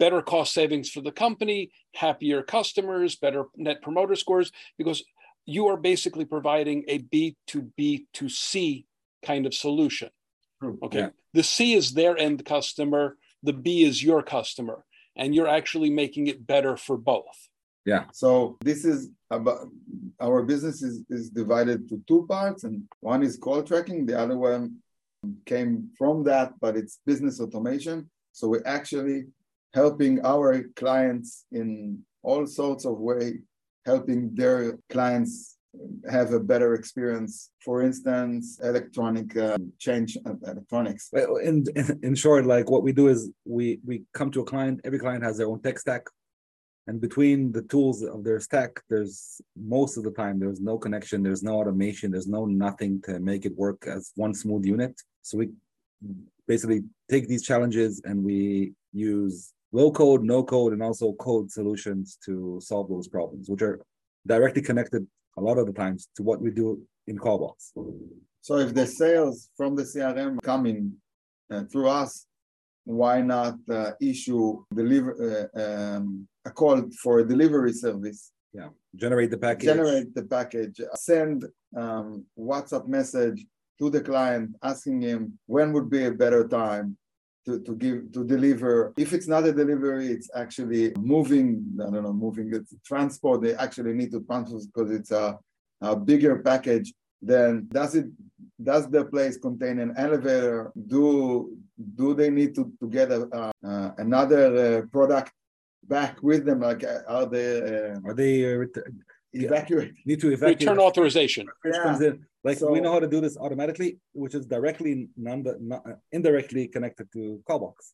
better 0.03 0.21
cost 0.21 0.53
savings 0.53 0.87
for 0.93 1.01
the 1.07 1.15
company, 1.25 1.59
happier 2.05 2.39
customers, 2.57 3.09
better 3.25 3.43
net 3.67 3.77
promoter 3.81 4.17
scores, 4.23 4.51
because 4.79 4.99
you 5.55 5.63
are 5.71 5.79
basically 5.91 6.25
providing 6.35 6.79
a 6.95 6.97
B 7.11 7.15
to 7.51 7.59
B 7.77 8.07
to 8.17 8.25
C 8.27 8.85
kind 9.29 9.43
of 9.49 9.53
solution. 9.53 10.09
True. 10.61 10.77
Okay, 10.85 11.03
Yeah. 11.03 11.11
the 11.39 11.45
C 11.53 11.57
is 11.79 11.85
their 11.99 12.15
end 12.27 12.37
customer, 12.55 13.03
the 13.49 13.57
B 13.65 13.67
is 13.89 13.95
your 14.09 14.21
customer, 14.35 14.77
and 15.19 15.27
you're 15.35 15.53
actually 15.59 15.91
making 16.03 16.25
it 16.31 16.39
better 16.53 16.73
for 16.85 16.97
both. 17.13 17.37
Yeah. 17.93 18.03
So 18.21 18.29
this 18.69 18.81
is 18.91 18.99
about 19.37 19.59
our 20.27 20.39
business 20.51 20.77
is, 20.89 20.95
is 21.17 21.25
divided 21.41 21.79
to 21.89 21.95
two 22.09 22.21
parts, 22.35 22.61
and 22.67 22.75
one 23.11 23.21
is 23.27 23.33
call 23.45 23.61
tracking, 23.69 23.99
the 24.09 24.17
other 24.23 24.37
one 24.51 24.63
came 25.51 25.71
from 25.99 26.15
that, 26.29 26.47
but 26.63 26.73
it's 26.79 26.95
business 27.11 27.35
automation. 27.43 27.97
So 28.37 28.43
we're 28.51 28.69
actually 28.77 29.19
helping 29.73 30.23
our 30.25 30.63
clients 30.75 31.45
in 31.51 31.99
all 32.21 32.45
sorts 32.45 32.85
of 32.85 32.97
way, 32.99 33.39
helping 33.85 34.33
their 34.35 34.79
clients 34.89 35.57
have 36.09 36.31
a 36.33 36.39
better 36.39 36.75
experience. 36.75 37.51
For 37.65 37.81
instance, 37.81 38.59
electronic 38.63 39.35
uh, 39.35 39.57
change 39.79 40.17
of 40.25 40.37
electronics. 40.43 41.09
Well, 41.11 41.37
in, 41.37 41.65
in 42.03 42.15
short, 42.15 42.45
like 42.45 42.69
what 42.69 42.83
we 42.83 42.93
do 42.93 43.07
is 43.07 43.31
we 43.45 43.79
we 43.85 44.03
come 44.13 44.31
to 44.31 44.41
a 44.41 44.45
client. 44.45 44.81
Every 44.83 44.99
client 44.99 45.23
has 45.23 45.37
their 45.37 45.47
own 45.47 45.61
tech 45.61 45.79
stack, 45.79 46.03
and 46.87 47.01
between 47.01 47.51
the 47.51 47.63
tools 47.63 48.03
of 48.03 48.23
their 48.23 48.39
stack, 48.39 48.81
there's 48.89 49.41
most 49.55 49.97
of 49.97 50.03
the 50.03 50.11
time 50.11 50.39
there's 50.39 50.61
no 50.61 50.77
connection, 50.77 51.23
there's 51.23 51.43
no 51.43 51.55
automation, 51.55 52.11
there's 52.11 52.27
no 52.27 52.45
nothing 52.45 53.01
to 53.03 53.19
make 53.19 53.45
it 53.45 53.55
work 53.55 53.87
as 53.87 54.11
one 54.15 54.33
smooth 54.33 54.65
unit. 54.65 55.01
So 55.23 55.37
we 55.39 55.49
basically 56.47 56.83
take 57.09 57.27
these 57.27 57.43
challenges 57.43 58.01
and 58.03 58.23
we 58.23 58.73
use 58.91 59.53
low 59.73 59.91
code, 59.91 60.23
no 60.23 60.43
code, 60.43 60.71
and 60.71 60.81
also 60.81 61.13
code 61.13 61.51
solutions 61.51 62.17
to 62.25 62.59
solve 62.61 62.87
those 62.87 63.07
problems, 63.07 63.49
which 63.49 63.61
are 63.61 63.81
directly 64.25 64.61
connected 64.61 65.05
a 65.37 65.41
lot 65.41 65.57
of 65.57 65.65
the 65.65 65.73
times 65.73 66.07
to 66.15 66.23
what 66.23 66.39
we 66.39 66.51
do 66.51 66.81
in 67.07 67.17
Callbox. 67.17 67.73
So 68.41 68.57
if 68.57 68.73
the 68.73 68.85
sales 68.85 69.49
from 69.57 69.75
the 69.75 69.83
CRM 69.83 70.41
coming 70.41 70.93
uh, 71.51 71.63
through 71.71 71.89
us, 71.89 72.27
why 72.85 73.21
not 73.21 73.55
uh, 73.69 73.91
issue 73.99 74.63
deliver 74.73 75.49
uh, 75.55 75.61
um, 75.63 76.27
a 76.45 76.51
call 76.51 76.83
for 77.01 77.19
a 77.19 77.27
delivery 77.27 77.73
service? 77.73 78.31
Yeah, 78.53 78.69
generate 78.95 79.31
the 79.31 79.37
package. 79.37 79.65
Generate 79.65 80.13
the 80.13 80.23
package, 80.23 80.81
send 80.95 81.45
um, 81.75 82.25
WhatsApp 82.37 82.87
message 82.87 83.45
to 83.79 83.89
the 83.89 84.01
client 84.01 84.55
asking 84.61 85.01
him 85.01 85.39
when 85.47 85.73
would 85.73 85.89
be 85.89 86.05
a 86.05 86.11
better 86.11 86.47
time 86.47 86.97
to, 87.45 87.59
to 87.59 87.75
give 87.75 88.11
to 88.13 88.23
deliver. 88.23 88.93
If 88.97 89.13
it's 89.13 89.27
not 89.27 89.45
a 89.45 89.51
delivery, 89.51 90.07
it's 90.07 90.29
actually 90.35 90.93
moving. 90.97 91.63
I 91.81 91.89
don't 91.91 92.03
know, 92.03 92.13
moving 92.13 92.49
the 92.49 92.65
transport. 92.85 93.41
They 93.41 93.55
actually 93.55 93.93
need 93.93 94.11
to 94.11 94.21
transport 94.21 94.63
because 94.73 94.91
it's 94.91 95.11
a, 95.11 95.37
a 95.81 95.95
bigger 95.95 96.39
package. 96.39 96.93
Then 97.21 97.67
does 97.71 97.95
it 97.95 98.07
does 98.61 98.89
the 98.89 99.05
place 99.05 99.37
contain 99.37 99.79
an 99.79 99.93
elevator? 99.97 100.71
Do 100.87 101.57
do 101.95 102.13
they 102.13 102.29
need 102.29 102.55
to, 102.55 102.71
to 102.79 102.87
get 102.89 103.11
a, 103.11 103.27
uh, 103.33 103.51
uh, 103.65 103.91
another 103.97 104.43
uh, 104.55 104.81
product 104.91 105.31
back 105.83 106.21
with 106.21 106.45
them? 106.45 106.59
Like 106.61 106.83
uh, 106.83 106.99
are 107.07 107.25
they 107.25 107.61
uh, 107.61 107.99
Are 108.05 108.13
they 108.13 108.53
uh, 108.53 108.57
ret- 108.57 108.87
evacuate? 109.33 109.93
need 110.05 110.19
to 110.21 110.31
evacuate? 110.31 110.59
Return 110.61 110.79
authorization. 110.79 111.47
Yeah. 111.65 112.13
Like 112.43 112.59
we 112.59 112.81
know 112.81 112.91
how 112.91 112.99
to 112.99 113.07
do 113.07 113.21
this 113.21 113.37
automatically, 113.37 113.99
which 114.11 114.35
is 114.35 114.45
directly 114.45 115.07
non, 115.15 115.43
non 115.61 115.81
uh, 115.85 115.95
indirectly 116.11 116.67
connected 116.67 117.07
to 117.13 117.41
Callbox. 117.47 117.93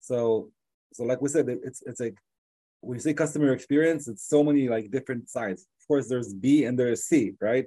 So, 0.00 0.50
so 0.92 1.04
like 1.04 1.22
we 1.22 1.28
said, 1.28 1.48
it's 1.48 1.82
it's 1.86 2.00
like 2.00 2.16
when 2.80 2.96
you 2.96 3.00
say 3.00 3.14
customer 3.14 3.52
experience, 3.52 4.08
it's 4.08 4.26
so 4.28 4.42
many 4.42 4.68
like 4.68 4.90
different 4.90 5.30
sides. 5.30 5.62
Of 5.80 5.86
course, 5.86 6.08
there's 6.08 6.34
B 6.34 6.64
and 6.64 6.76
there's 6.78 7.04
C, 7.04 7.34
right? 7.40 7.66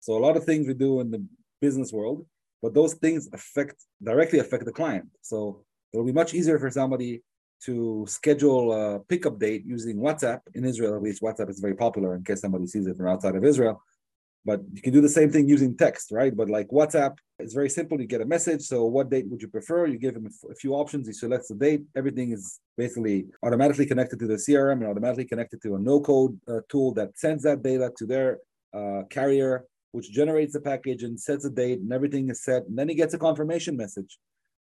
So 0.00 0.16
a 0.16 0.22
lot 0.26 0.36
of 0.36 0.44
things 0.44 0.66
we 0.66 0.74
do 0.74 1.00
in 1.00 1.10
the 1.10 1.24
business 1.60 1.90
world, 1.90 2.26
but 2.60 2.74
those 2.74 2.94
things 2.94 3.30
affect 3.32 3.76
directly 4.02 4.40
affect 4.40 4.66
the 4.66 4.72
client. 4.72 5.06
So 5.22 5.64
it'll 5.92 6.04
be 6.04 6.12
much 6.12 6.34
easier 6.34 6.58
for 6.58 6.70
somebody 6.70 7.22
to 7.64 8.04
schedule 8.08 8.72
a 8.72 8.98
pickup 9.00 9.38
date 9.38 9.62
using 9.64 9.96
WhatsApp 9.96 10.40
in 10.54 10.64
Israel. 10.64 10.96
At 10.96 11.02
least 11.02 11.22
WhatsApp 11.22 11.48
is 11.48 11.60
very 11.60 11.74
popular 11.74 12.14
in 12.14 12.24
case 12.24 12.40
somebody 12.40 12.66
sees 12.66 12.86
it 12.86 12.96
from 12.96 13.08
outside 13.08 13.36
of 13.36 13.44
Israel. 13.44 13.82
But 14.44 14.60
you 14.72 14.82
can 14.82 14.92
do 14.92 15.00
the 15.00 15.08
same 15.08 15.30
thing 15.30 15.48
using 15.48 15.76
text, 15.76 16.10
right? 16.10 16.36
But 16.36 16.50
like 16.50 16.68
WhatsApp, 16.68 17.16
it's 17.38 17.54
very 17.54 17.70
simple. 17.70 18.00
You 18.00 18.06
get 18.06 18.20
a 18.20 18.24
message. 18.24 18.62
So, 18.62 18.84
what 18.84 19.08
date 19.08 19.28
would 19.28 19.40
you 19.40 19.48
prefer? 19.48 19.86
You 19.86 19.98
give 19.98 20.16
him 20.16 20.28
a 20.50 20.54
few 20.54 20.74
options. 20.74 21.06
He 21.06 21.12
selects 21.12 21.48
the 21.48 21.54
date. 21.54 21.82
Everything 21.96 22.32
is 22.32 22.58
basically 22.76 23.26
automatically 23.44 23.86
connected 23.86 24.18
to 24.18 24.26
the 24.26 24.34
CRM 24.34 24.78
and 24.80 24.86
automatically 24.86 25.26
connected 25.26 25.62
to 25.62 25.76
a 25.76 25.78
no 25.78 26.00
code 26.00 26.40
uh, 26.48 26.60
tool 26.68 26.92
that 26.94 27.16
sends 27.16 27.44
that 27.44 27.62
data 27.62 27.92
to 27.98 28.06
their 28.06 28.38
uh, 28.74 29.02
carrier, 29.10 29.64
which 29.92 30.10
generates 30.10 30.54
the 30.54 30.60
package 30.60 31.04
and 31.04 31.18
sets 31.18 31.44
a 31.44 31.50
date, 31.50 31.78
and 31.78 31.92
everything 31.92 32.28
is 32.28 32.42
set. 32.42 32.64
And 32.66 32.76
then 32.76 32.88
he 32.88 32.96
gets 32.96 33.14
a 33.14 33.18
confirmation 33.18 33.76
message. 33.76 34.18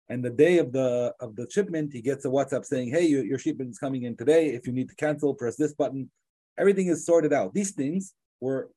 And 0.08 0.24
the 0.24 0.30
day 0.30 0.58
of 0.58 0.72
the 0.72 1.12
of 1.20 1.36
the 1.36 1.46
shipment, 1.50 1.92
he 1.92 2.00
gets 2.00 2.24
a 2.24 2.28
WhatsApp 2.28 2.64
saying, 2.64 2.90
"Hey, 2.90 3.06
your, 3.06 3.24
your 3.24 3.38
shipment 3.38 3.70
is 3.70 3.78
coming 3.78 4.04
in 4.04 4.16
today. 4.16 4.54
If 4.54 4.66
you 4.66 4.72
need 4.72 4.88
to 4.88 4.94
cancel, 4.94 5.34
press 5.34 5.56
this 5.56 5.74
button." 5.74 6.10
Everything 6.58 6.86
is 6.86 7.04
sorted 7.04 7.34
out. 7.34 7.52
These 7.52 7.72
things 7.72 8.14
were 8.40 8.70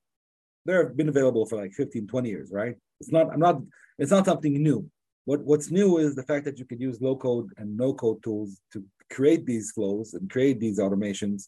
they've 0.66 0.96
been 0.96 1.10
available 1.10 1.46
for 1.46 1.58
like 1.58 1.74
15 1.74 2.08
20 2.08 2.30
years 2.30 2.52
right? 2.52 2.76
It's 3.00 3.12
not 3.12 3.32
i'm 3.34 3.40
not 3.40 3.62
it's 4.00 4.12
not 4.12 4.26
something 4.26 4.54
new. 4.54 4.90
What 5.26 5.42
what's 5.42 5.70
new 5.70 5.98
is 5.98 6.16
the 6.16 6.24
fact 6.24 6.46
that 6.46 6.58
you 6.58 6.66
could 6.66 6.82
use 6.82 7.02
low 7.02 7.16
code 7.16 7.50
and 7.58 7.78
no 7.78 7.94
code 7.94 8.24
tools 8.24 8.60
to 8.74 8.84
create 9.12 9.46
these 9.46 9.72
flows 9.72 10.14
and 10.14 10.30
create 10.30 10.60
these 10.60 10.80
automations 10.80 11.48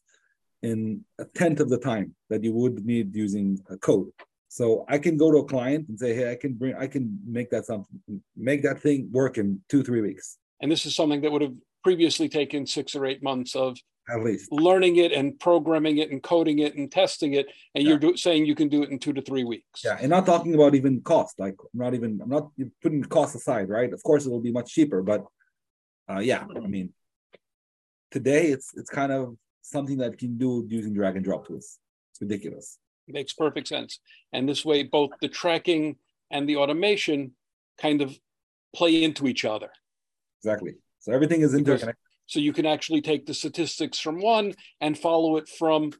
in 0.62 1.04
a 1.20 1.26
tenth 1.26 1.60
of 1.60 1.70
the 1.70 1.78
time 1.78 2.14
that 2.30 2.44
you 2.44 2.54
would 2.54 2.86
need 2.86 3.16
using 3.16 3.60
a 3.70 3.78
code. 3.78 4.12
So 4.50 4.86
i 4.90 4.98
can 4.98 5.18
go 5.18 5.32
to 5.32 5.38
a 5.40 5.46
client 5.46 5.88
and 5.88 5.98
say 5.98 6.14
hey 6.14 6.32
i 6.32 6.36
can 6.36 6.54
bring 6.54 6.76
i 6.76 6.86
can 6.86 7.20
make 7.26 7.50
that 7.52 7.66
something 7.66 8.22
make 8.36 8.62
that 8.64 8.82
thing 8.82 9.10
work 9.12 9.38
in 9.38 9.62
two 9.70 9.82
three 9.82 10.02
weeks. 10.02 10.38
And 10.62 10.72
this 10.72 10.86
is 10.86 10.96
something 10.96 11.22
that 11.22 11.32
would 11.32 11.42
have 11.42 11.56
previously 11.84 12.30
taken 12.30 12.68
six 12.68 12.94
or 12.96 13.06
eight 13.06 13.24
months 13.24 13.56
of 13.56 13.78
at 14.10 14.24
least. 14.24 14.52
Learning 14.52 14.98
it 14.98 15.12
and 15.12 15.40
programming 15.40 15.98
it 16.00 16.12
and 16.12 16.22
coding 16.22 16.60
it 16.60 16.76
and 16.76 16.92
testing 16.92 17.34
it 17.34 17.48
and 17.76 17.84
yeah. 17.84 17.90
you're 17.90 18.00
do, 18.00 18.18
saying 18.18 18.46
you 18.46 18.56
can 18.56 18.68
do 18.68 18.84
it 18.84 18.90
in 18.90 19.00
two 19.00 19.14
to 19.14 19.22
three 19.22 19.44
weeks. 19.44 19.84
Yeah 19.84 19.98
and 20.00 20.10
not 20.10 20.26
talking 20.26 20.56
about 20.56 20.76
even 20.76 21.02
cost 21.02 21.40
like 21.40 21.56
i'm 21.74 21.80
not 21.80 21.94
even 21.94 22.20
i'm 22.22 22.30
not 22.30 22.50
putting 22.82 23.04
cost 23.04 23.36
aside 23.36 23.70
right? 23.70 23.92
Of 23.94 24.04
course 24.04 24.26
it 24.26 24.32
will 24.32 24.42
be 24.42 24.52
much 24.52 24.74
cheaper 24.74 25.02
but 25.02 25.26
uh, 26.10 26.20
yeah 26.20 26.44
i 26.56 26.68
mean 26.68 26.92
today 28.12 28.48
it's 28.48 28.74
it's 28.76 28.90
kind 28.90 29.12
of 29.12 29.38
something 29.62 29.98
that 29.98 30.18
can 30.18 30.38
do 30.38 30.66
using 30.68 30.94
drag 30.94 31.16
and 31.16 31.24
drop 31.24 31.48
tools. 31.48 31.80
It's 32.12 32.22
ridiculous. 32.22 32.78
It 33.08 33.14
makes 33.14 33.34
perfect 33.34 33.68
sense. 33.68 34.00
And 34.34 34.48
this 34.48 34.66
way 34.66 34.84
both 34.84 35.12
the 35.22 35.30
tracking 35.30 35.98
and 36.30 36.48
the 36.48 36.58
automation 36.58 37.34
kind 37.80 38.02
of 38.02 38.18
play 38.76 39.04
into 39.04 39.28
each 39.28 39.46
other. 39.46 39.70
Exactly. 40.44 40.76
So 41.00 41.12
everything 41.12 41.42
is 41.42 41.54
interconnected 41.54 42.11
so 42.32 42.40
you 42.40 42.54
can 42.54 42.66
actually 42.66 43.02
take 43.02 43.26
the 43.26 43.34
statistics 43.34 44.00
from 44.00 44.22
one 44.22 44.54
and 44.80 44.98
follow 44.98 45.36
it 45.36 45.50
from 45.50 45.92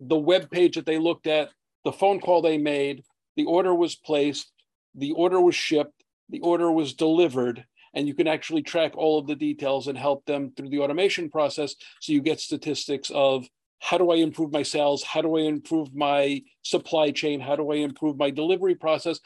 the 0.00 0.16
web 0.18 0.50
page 0.50 0.74
that 0.74 0.84
they 0.84 0.98
looked 0.98 1.28
at, 1.28 1.50
the 1.84 1.92
phone 1.92 2.18
call 2.18 2.42
they 2.42 2.58
made, 2.58 3.04
the 3.36 3.44
order 3.44 3.72
was 3.72 3.94
placed, 3.94 4.50
the 4.96 5.12
order 5.12 5.40
was 5.40 5.54
shipped, 5.54 6.02
the 6.28 6.40
order 6.40 6.72
was 6.72 6.92
delivered, 6.92 7.64
and 7.94 8.08
you 8.08 8.14
can 8.14 8.26
actually 8.26 8.62
track 8.62 8.96
all 8.96 9.16
of 9.16 9.28
the 9.28 9.36
details 9.36 9.86
and 9.86 9.96
help 9.96 10.26
them 10.26 10.50
through 10.56 10.70
the 10.70 10.80
automation 10.80 11.30
process. 11.30 11.76
So 12.00 12.12
you 12.12 12.20
get 12.20 12.40
statistics 12.40 13.12
of 13.14 13.46
how 13.78 13.96
do 13.96 14.10
I 14.10 14.16
improve 14.16 14.50
my 14.50 14.64
sales? 14.64 15.04
How 15.04 15.22
do 15.22 15.36
I 15.36 15.42
improve 15.42 15.94
my 15.94 16.42
supply 16.62 17.12
chain? 17.12 17.38
How 17.38 17.54
do 17.54 17.70
I 17.70 17.76
improve 17.76 18.18
my 18.18 18.30
delivery 18.30 18.74
process? 18.74 19.20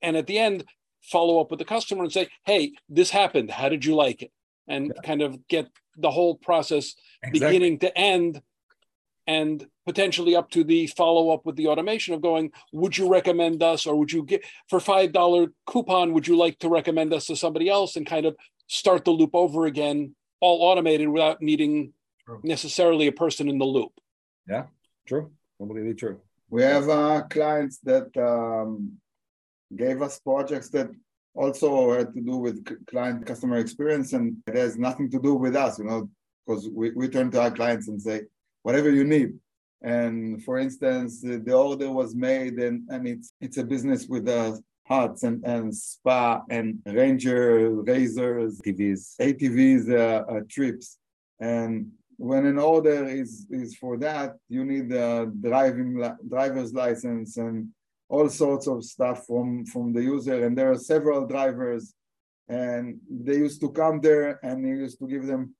And 0.00 0.16
at 0.16 0.26
the 0.26 0.38
end, 0.38 0.64
follow 1.02 1.42
up 1.42 1.50
with 1.50 1.58
the 1.58 1.66
customer 1.66 2.04
and 2.04 2.12
say, 2.12 2.28
hey, 2.46 2.72
this 2.88 3.10
happened. 3.10 3.50
How 3.50 3.68
did 3.68 3.84
you 3.84 3.94
like 3.94 4.22
it? 4.22 4.32
And 4.68 4.92
yeah. 4.94 5.02
kind 5.02 5.22
of 5.22 5.46
get 5.48 5.68
the 5.96 6.10
whole 6.10 6.34
process 6.34 6.94
exactly. 7.22 7.40
beginning 7.40 7.78
to 7.80 7.96
end 7.96 8.42
and 9.26 9.66
potentially 9.84 10.36
up 10.36 10.50
to 10.50 10.64
the 10.64 10.86
follow 10.88 11.30
up 11.30 11.44
with 11.44 11.56
the 11.56 11.66
automation 11.66 12.14
of 12.14 12.22
going 12.22 12.50
would 12.72 12.96
you 12.96 13.08
recommend 13.08 13.62
us 13.62 13.86
or 13.86 13.96
would 13.96 14.12
you 14.12 14.22
get 14.22 14.44
for 14.68 14.78
five 14.80 15.12
dollar 15.12 15.48
coupon 15.66 16.12
would 16.12 16.26
you 16.26 16.36
like 16.36 16.58
to 16.58 16.68
recommend 16.68 17.12
us 17.12 17.26
to 17.26 17.36
somebody 17.36 17.68
else 17.68 17.96
and 17.96 18.06
kind 18.06 18.26
of 18.26 18.36
start 18.68 19.04
the 19.04 19.10
loop 19.10 19.30
over 19.34 19.66
again 19.66 20.14
all 20.40 20.62
automated 20.62 21.08
without 21.08 21.40
needing 21.42 21.92
true. 22.24 22.40
necessarily 22.44 23.06
a 23.06 23.12
person 23.12 23.48
in 23.48 23.58
the 23.58 23.64
loop 23.64 23.92
yeah 24.48 24.64
true 25.06 25.30
completely 25.58 25.94
true 25.94 26.20
we 26.48 26.62
have 26.62 26.88
uh, 26.88 27.22
clients 27.28 27.78
that 27.78 28.16
um, 28.16 28.92
gave 29.74 30.00
us 30.02 30.20
projects 30.20 30.68
that 30.70 30.88
also 31.36 31.96
had 31.98 32.14
to 32.14 32.20
do 32.20 32.36
with 32.36 32.64
client 32.86 33.26
customer 33.26 33.58
experience 33.58 34.12
and 34.12 34.36
it 34.46 34.56
has 34.56 34.76
nothing 34.78 35.10
to 35.10 35.18
do 35.18 35.34
with 35.34 35.54
us 35.54 35.78
you 35.78 35.84
know 35.84 36.08
because 36.46 36.68
we, 36.68 36.90
we 36.90 37.08
turn 37.08 37.30
to 37.30 37.40
our 37.40 37.50
clients 37.50 37.88
and 37.88 38.00
say 38.00 38.22
whatever 38.62 38.90
you 38.90 39.04
need. 39.04 39.34
And 39.82 40.42
for 40.42 40.58
instance 40.58 41.20
the 41.20 41.52
order 41.52 41.90
was 41.90 42.14
made 42.14 42.54
and, 42.54 42.88
and 42.88 43.06
it's 43.06 43.32
it's 43.40 43.58
a 43.58 43.64
business 43.64 44.06
with 44.06 44.26
uh, 44.28 44.56
huts 44.88 45.22
and, 45.22 45.44
and 45.44 45.74
spa 45.74 46.42
and 46.50 46.80
ranger 46.86 47.70
razors 47.82 48.60
ATVs 48.62 49.16
ATVs 49.20 49.84
uh, 49.90 50.32
uh, 50.32 50.40
trips. 50.48 50.98
And 51.40 51.92
when 52.16 52.46
an 52.46 52.58
order 52.58 53.06
is 53.06 53.46
is 53.50 53.76
for 53.76 53.98
that 53.98 54.36
you 54.48 54.64
need 54.64 54.90
a 54.92 55.26
driving 55.26 55.90
driver's 56.28 56.72
license 56.72 57.36
and 57.36 57.68
all 58.08 58.28
sorts 58.28 58.66
of 58.66 58.84
stuff 58.84 59.26
from 59.26 59.66
from 59.66 59.92
the 59.92 60.02
user. 60.02 60.44
And 60.44 60.56
there 60.56 60.70
are 60.70 60.78
several 60.78 61.26
drivers 61.26 61.94
and 62.48 62.98
they 63.10 63.36
used 63.36 63.60
to 63.60 63.70
come 63.70 64.00
there 64.00 64.38
and 64.42 64.64
they 64.64 64.70
used 64.84 64.98
to 65.00 65.06
give 65.08 65.26
them 65.26 65.54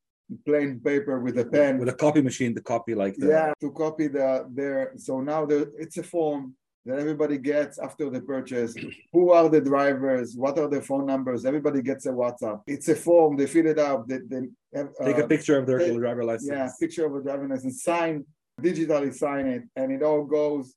plain 0.45 0.81
paper 0.81 1.21
with 1.21 1.39
a 1.39 1.45
pen. 1.45 1.79
with 1.79 1.89
a 1.89 1.95
copy 1.95 2.21
machine 2.21 2.55
to 2.55 2.61
copy 2.61 2.95
like 2.95 3.15
that 3.17 3.29
yeah 3.29 3.53
to 3.61 3.71
copy 3.71 4.09
the 4.09 4.45
their 4.53 4.93
so 4.97 5.21
now 5.21 5.47
there 5.47 5.67
it's 5.79 5.99
a 5.99 6.03
form 6.03 6.55
that 6.87 6.99
everybody 7.01 7.37
gets 7.37 7.81
after 7.81 8.09
the 8.09 8.21
purchase. 8.21 8.73
Who 9.13 9.33
are 9.33 9.49
the 9.49 9.61
drivers? 9.61 10.37
What 10.37 10.57
are 10.57 10.69
the 10.69 10.81
phone 10.81 11.05
numbers? 11.05 11.45
Everybody 11.45 11.83
gets 11.83 12.07
a 12.07 12.11
whatsapp. 12.11 12.61
It's 12.69 12.89
a 12.89 12.95
form. 12.95 13.37
They 13.37 13.49
fill 13.49 13.67
it 13.67 13.79
out 13.79 14.07
they, 14.07 14.19
they 14.19 14.43
have, 14.73 14.91
take 15.05 15.19
uh, 15.19 15.25
a 15.25 15.29
picture 15.29 15.59
of 15.59 15.67
their 15.67 15.81
take, 15.81 15.99
driver 15.99 16.25
license. 16.25 16.51
Yeah 16.51 16.71
picture 16.81 17.07
of 17.07 17.17
a 17.17 17.23
driver 17.23 17.49
license. 17.49 17.83
Sign 17.83 18.25
digitally 18.61 19.13
sign 19.13 19.47
it 19.47 19.65
and 19.75 19.93
it 19.93 20.03
all 20.03 20.25
goes 20.25 20.75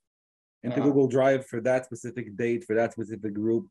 into 0.64 0.82
uh, 0.82 0.84
Google 0.84 1.08
Drive 1.08 1.46
for 1.46 1.62
that 1.62 1.86
specific 1.86 2.36
date 2.36 2.64
for 2.66 2.76
that 2.76 2.92
specific 2.94 3.34
group. 3.34 3.68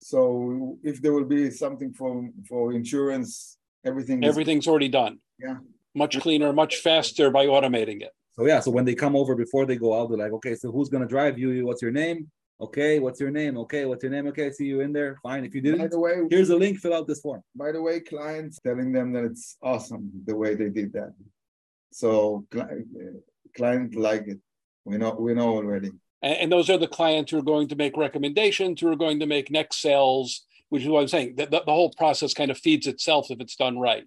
So 0.00 0.78
if 0.82 1.00
there 1.00 1.12
will 1.12 1.24
be 1.24 1.50
something 1.50 1.92
for 1.92 2.28
for 2.48 2.72
insurance, 2.72 3.58
everything 3.84 4.24
everything's 4.24 4.64
is, 4.64 4.68
already 4.68 4.88
done. 4.88 5.18
Yeah, 5.38 5.58
much 5.94 6.18
cleaner, 6.20 6.52
much 6.52 6.76
faster 6.76 7.30
by 7.30 7.46
automating 7.46 8.02
it. 8.02 8.12
So 8.34 8.46
yeah, 8.46 8.60
so 8.60 8.70
when 8.70 8.84
they 8.84 8.94
come 8.94 9.14
over 9.14 9.34
before 9.34 9.66
they 9.66 9.76
go 9.76 9.98
out, 9.98 10.08
they're 10.08 10.18
like, 10.18 10.32
okay, 10.32 10.54
so 10.54 10.72
who's 10.72 10.88
gonna 10.88 11.06
drive 11.06 11.38
you? 11.38 11.64
What's 11.66 11.82
your 11.82 11.92
name? 11.92 12.30
Okay, 12.60 12.98
what's 13.00 13.20
your 13.20 13.30
name? 13.30 13.58
Okay, 13.58 13.84
what's 13.86 14.02
your 14.04 14.12
name? 14.12 14.26
Okay, 14.28 14.50
see 14.52 14.66
you 14.66 14.80
in 14.80 14.92
there. 14.92 15.18
Fine. 15.22 15.44
If 15.44 15.54
you 15.54 15.60
didn't, 15.60 15.80
by 15.80 15.88
the 15.88 15.98
way, 15.98 16.22
here's 16.30 16.50
a 16.50 16.56
link. 16.56 16.78
Fill 16.78 16.94
out 16.94 17.06
this 17.06 17.20
form. 17.20 17.42
By 17.54 17.72
the 17.72 17.82
way, 17.82 18.00
clients 18.00 18.60
telling 18.60 18.92
them 18.92 19.12
that 19.12 19.24
it's 19.24 19.56
awesome 19.62 20.10
the 20.24 20.36
way 20.36 20.54
they 20.54 20.68
did 20.68 20.92
that. 20.92 21.12
So 21.92 22.46
client 23.56 23.94
like 23.94 24.28
it. 24.28 24.38
We 24.84 24.98
know 24.98 25.16
we 25.18 25.34
know 25.34 25.50
already 25.50 25.90
and, 26.22 26.34
and, 26.34 26.52
those 26.52 26.70
are 26.70 26.78
the 26.78 26.86
clients 26.86 27.30
who 27.30 27.38
are 27.38 27.42
going 27.42 27.68
to 27.68 27.76
make 27.76 27.96
recommendations, 27.96 28.80
who 28.80 28.88
are 28.88 28.96
going 28.96 29.20
to 29.20 29.26
make 29.26 29.50
next 29.50 29.82
sales, 29.82 30.44
which 30.68 30.82
is 30.82 30.88
what 30.88 31.00
I'm 31.00 31.08
saying. 31.08 31.34
The, 31.36 31.46
the, 31.46 31.62
the 31.66 31.72
whole 31.72 31.92
process 31.92 32.32
kind 32.32 32.50
of 32.50 32.58
feeds 32.58 32.86
itself 32.86 33.30
if 33.30 33.40
it's 33.40 33.56
done 33.56 33.78
right. 33.78 34.04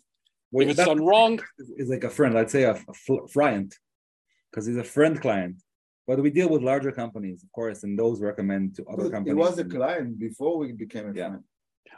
if 0.54 0.70
it's 0.70 0.86
done 0.86 1.04
wrong, 1.04 1.40
is 1.78 1.90
like 1.90 2.06
a 2.06 2.10
friend. 2.10 2.38
I'd 2.38 2.50
say 2.50 2.64
a, 2.64 2.72
a 2.72 3.28
friend, 3.28 3.74
because 4.50 4.66
he's 4.66 4.78
a 4.78 4.84
friend 4.84 5.22
client. 5.22 5.58
But 6.08 6.22
we 6.22 6.30
deal 6.30 6.50
with 6.50 6.62
larger 6.62 6.92
companies, 6.92 7.44
of 7.44 7.52
course, 7.52 7.84
and 7.84 7.98
those 7.98 8.22
recommend 8.22 8.76
to 8.76 8.86
other 8.86 9.10
companies. 9.10 9.32
He 9.32 9.34
was 9.34 9.58
a 9.58 9.66
client 9.66 10.20
before 10.20 10.60
we 10.60 10.72
became 10.72 11.10
a 11.10 11.14
yeah. 11.14 11.30
friend. 11.30 11.44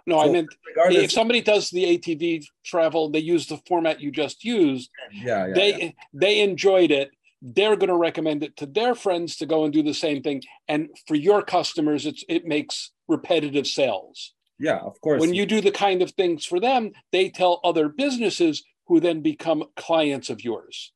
No, 0.06 0.22
so 0.22 0.30
I 0.30 0.32
meant 0.32 0.48
if 0.90 1.12
somebody 1.12 1.42
does 1.42 1.70
the 1.70 1.84
ATV 1.84 2.46
travel, 2.64 3.10
they 3.10 3.20
use 3.20 3.48
the 3.48 3.58
format 3.68 4.00
you 4.00 4.10
just 4.10 4.46
used. 4.46 4.90
Yeah, 5.12 5.48
yeah 5.48 5.54
they 5.54 5.84
yeah. 5.84 5.92
they 6.14 6.40
enjoyed 6.40 6.92
it 6.92 7.12
they're 7.56 7.76
going 7.76 7.90
to 7.90 7.96
recommend 7.96 8.44
it 8.44 8.58
to 8.58 8.66
their 8.66 8.96
friends 8.96 9.38
to 9.38 9.46
go 9.46 9.64
and 9.64 9.74
do 9.74 9.84
the 9.84 9.94
same 9.94 10.22
thing. 10.22 10.42
And 10.68 10.90
for 11.08 11.16
your 11.16 11.42
customers 11.42 12.06
it's 12.06 12.24
it 12.28 12.46
makes 12.46 12.92
repetitive 13.08 13.68
sales. 13.68 14.34
Yeah 14.60 14.80
of 14.80 15.00
course. 15.02 15.22
When 15.22 15.34
you 15.34 15.46
do 15.46 15.62
the 15.62 15.72
kind 15.72 16.02
of 16.02 16.12
things 16.12 16.46
for 16.46 16.60
them 16.60 16.92
they 17.12 17.30
tell 17.30 17.60
other 17.64 17.90
businesses 17.90 18.64
who 18.88 19.00
then 19.00 19.22
become 19.22 19.66
clients 19.76 20.30
of 20.30 20.44
yours 20.44 20.92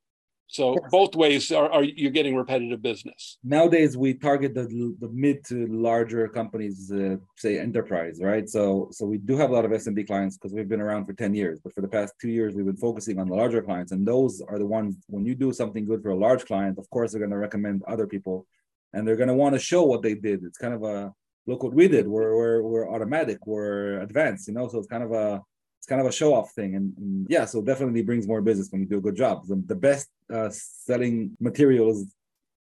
so 0.52 0.76
both 0.92 1.16
ways 1.16 1.50
are, 1.52 1.72
are 1.72 1.84
you 1.84 2.10
getting 2.10 2.36
repetitive 2.36 2.82
business. 2.82 3.38
Nowadays, 3.42 3.96
we 3.96 4.14
target 4.14 4.54
the, 4.54 4.66
the 5.00 5.10
mid 5.10 5.46
to 5.46 5.66
larger 5.68 6.28
companies, 6.28 6.92
uh, 6.92 7.16
say 7.38 7.58
enterprise, 7.58 8.20
right? 8.22 8.48
So 8.50 8.90
so 8.92 9.06
we 9.06 9.18
do 9.18 9.38
have 9.38 9.50
a 9.50 9.54
lot 9.54 9.64
of 9.64 9.72
SMB 9.72 10.08
clients 10.08 10.38
because 10.38 10.54
we've 10.54 10.68
been 10.68 10.82
around 10.82 11.06
for 11.06 11.14
10 11.14 11.34
years. 11.34 11.62
But 11.64 11.74
for 11.74 11.80
the 11.80 11.88
past 11.88 12.16
two 12.20 12.30
years, 12.30 12.54
we've 12.54 12.66
been 12.66 12.76
focusing 12.76 13.18
on 13.18 13.30
the 13.30 13.36
larger 13.36 13.62
clients. 13.62 13.94
And 13.94 14.06
those 14.06 14.42
are 14.42 14.60
the 14.60 14.66
ones, 14.66 14.98
when 15.08 15.26
you 15.26 15.36
do 15.36 15.54
something 15.54 15.86
good 15.86 16.04
for 16.04 16.10
a 16.10 16.18
large 16.18 16.44
client, 16.46 16.78
of 16.78 16.90
course, 16.90 17.12
they're 17.12 17.20
going 17.20 17.32
to 17.32 17.38
recommend 17.38 17.84
other 17.88 18.06
people 18.06 18.46
and 18.94 19.08
they're 19.08 19.16
going 19.16 19.30
to 19.30 19.34
want 19.34 19.56
to 19.56 19.60
show 19.60 19.84
what 19.84 20.02
they 20.02 20.16
did. 20.16 20.44
It's 20.44 20.58
kind 20.58 20.74
of 20.74 20.84
a, 20.84 21.14
look 21.48 21.64
what 21.64 21.74
we 21.74 21.88
did. 21.88 22.08
We're 22.08 22.36
we're, 22.36 22.62
we're 22.62 22.94
automatic. 22.94 23.40
We're 23.48 24.02
advanced. 24.02 24.50
You 24.50 24.54
know, 24.54 24.68
so 24.68 24.80
it's 24.80 24.88
kind 24.88 25.04
of 25.04 25.14
a 25.14 25.42
it's 25.82 25.88
kind 25.88 26.00
of 26.00 26.06
a 26.06 26.12
show 26.12 26.36
off 26.36 26.52
thing, 26.52 26.76
and, 26.76 26.94
and 26.98 27.26
yeah, 27.28 27.44
so 27.44 27.60
definitely 27.60 28.04
brings 28.04 28.28
more 28.28 28.40
business 28.40 28.72
when 28.72 28.82
you 28.82 28.88
do 28.88 29.00
a 29.00 29.02
good 29.02 29.16
job. 29.16 29.48
The, 29.48 29.64
the 29.66 29.74
best 29.74 30.10
uh, 30.32 30.50
selling 30.52 31.36
material 31.40 31.90
is 31.90 32.14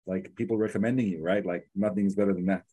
like 0.08 0.34
people 0.38 0.58
recommending 0.58 1.06
you, 1.06 1.22
right? 1.22 1.46
Like 1.46 1.70
nothing 1.76 2.06
is 2.06 2.16
better 2.16 2.34
than 2.34 2.46
that. 2.46 2.64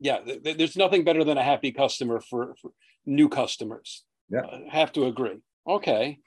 Yeah, 0.00 0.20
th- 0.20 0.56
there's 0.56 0.78
nothing 0.78 1.04
better 1.04 1.24
than 1.24 1.36
a 1.36 1.42
happy 1.42 1.72
customer 1.72 2.22
for, 2.22 2.54
for 2.62 2.70
new 3.04 3.28
customers. 3.28 4.02
Yeah, 4.30 4.40
uh, 4.40 4.60
have 4.70 4.92
to 4.92 5.04
agree. 5.08 5.40
Okay, 5.68 6.20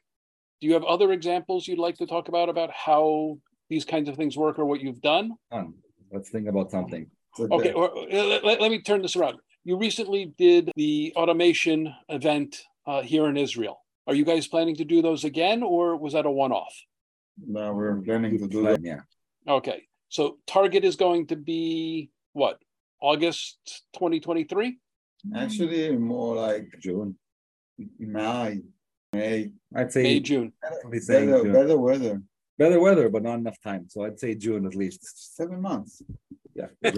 do 0.62 0.68
you 0.68 0.76
have 0.76 0.84
other 0.84 1.12
examples 1.12 1.68
you'd 1.68 1.80
like 1.80 1.98
to 1.98 2.06
talk 2.06 2.28
about 2.28 2.50
about 2.50 2.70
how 2.70 3.40
these 3.68 3.84
kinds 3.84 4.10
of 4.10 4.16
things 4.16 4.38
work 4.38 4.60
or 4.60 4.66
what 4.66 4.80
you've 4.80 5.02
done? 5.02 5.32
Fun. 5.50 5.74
Let's 6.12 6.30
think 6.30 6.48
about 6.48 6.70
something. 6.70 7.08
Okay, 7.40 7.74
or, 7.74 7.98
uh, 7.98 8.24
let, 8.44 8.62
let, 8.62 8.70
me 8.70 8.80
turn 8.80 9.02
this 9.02 9.16
around. 9.16 9.38
You 9.64 9.76
recently 9.76 10.34
did 10.38 10.72
the 10.76 11.14
automation 11.16 11.92
event 12.10 12.62
uh, 12.88 13.02
here 13.02 13.26
in 13.28 13.38
Israel. 13.38 13.80
Are 14.08 14.16
you 14.16 14.26
guys 14.26 14.48
planning 14.48 14.76
to 14.76 14.86
do 14.86 15.02
those 15.02 15.24
again, 15.24 15.64
or 15.64 15.98
was 15.98 16.14
that 16.14 16.26
a 16.26 16.32
one-off? 16.32 16.76
No, 17.46 17.74
we're 17.74 18.02
planning 18.02 18.38
to 18.38 18.48
do 18.48 18.64
that. 18.64 18.82
Yeah. 18.82 19.02
Okay, 19.48 19.84
so 20.10 20.38
target 20.48 20.84
is 20.86 20.96
going 20.96 21.28
to 21.28 21.36
be 21.36 22.12
what? 22.34 22.60
August 23.02 23.58
2023? 23.94 24.78
Actually, 25.36 25.96
more 25.98 26.36
like 26.36 26.68
June. 26.80 27.18
May. 28.00 28.62
May. 29.14 29.52
I'd 29.76 29.92
say 29.92 30.04
May, 30.04 30.20
June. 30.20 30.54
Better, 30.62 31.44
June. 31.44 31.52
better 31.52 31.78
weather. 31.78 32.22
Better 32.58 32.80
weather, 32.80 33.10
but 33.10 33.24
not 33.24 33.40
enough 33.40 33.60
time. 33.62 33.88
So 33.90 34.06
I'd 34.06 34.20
say 34.20 34.36
June 34.36 34.66
at 34.66 34.76
least. 34.76 35.36
Seven 35.36 35.62
months. 35.62 36.02
Yeah, 36.54 36.68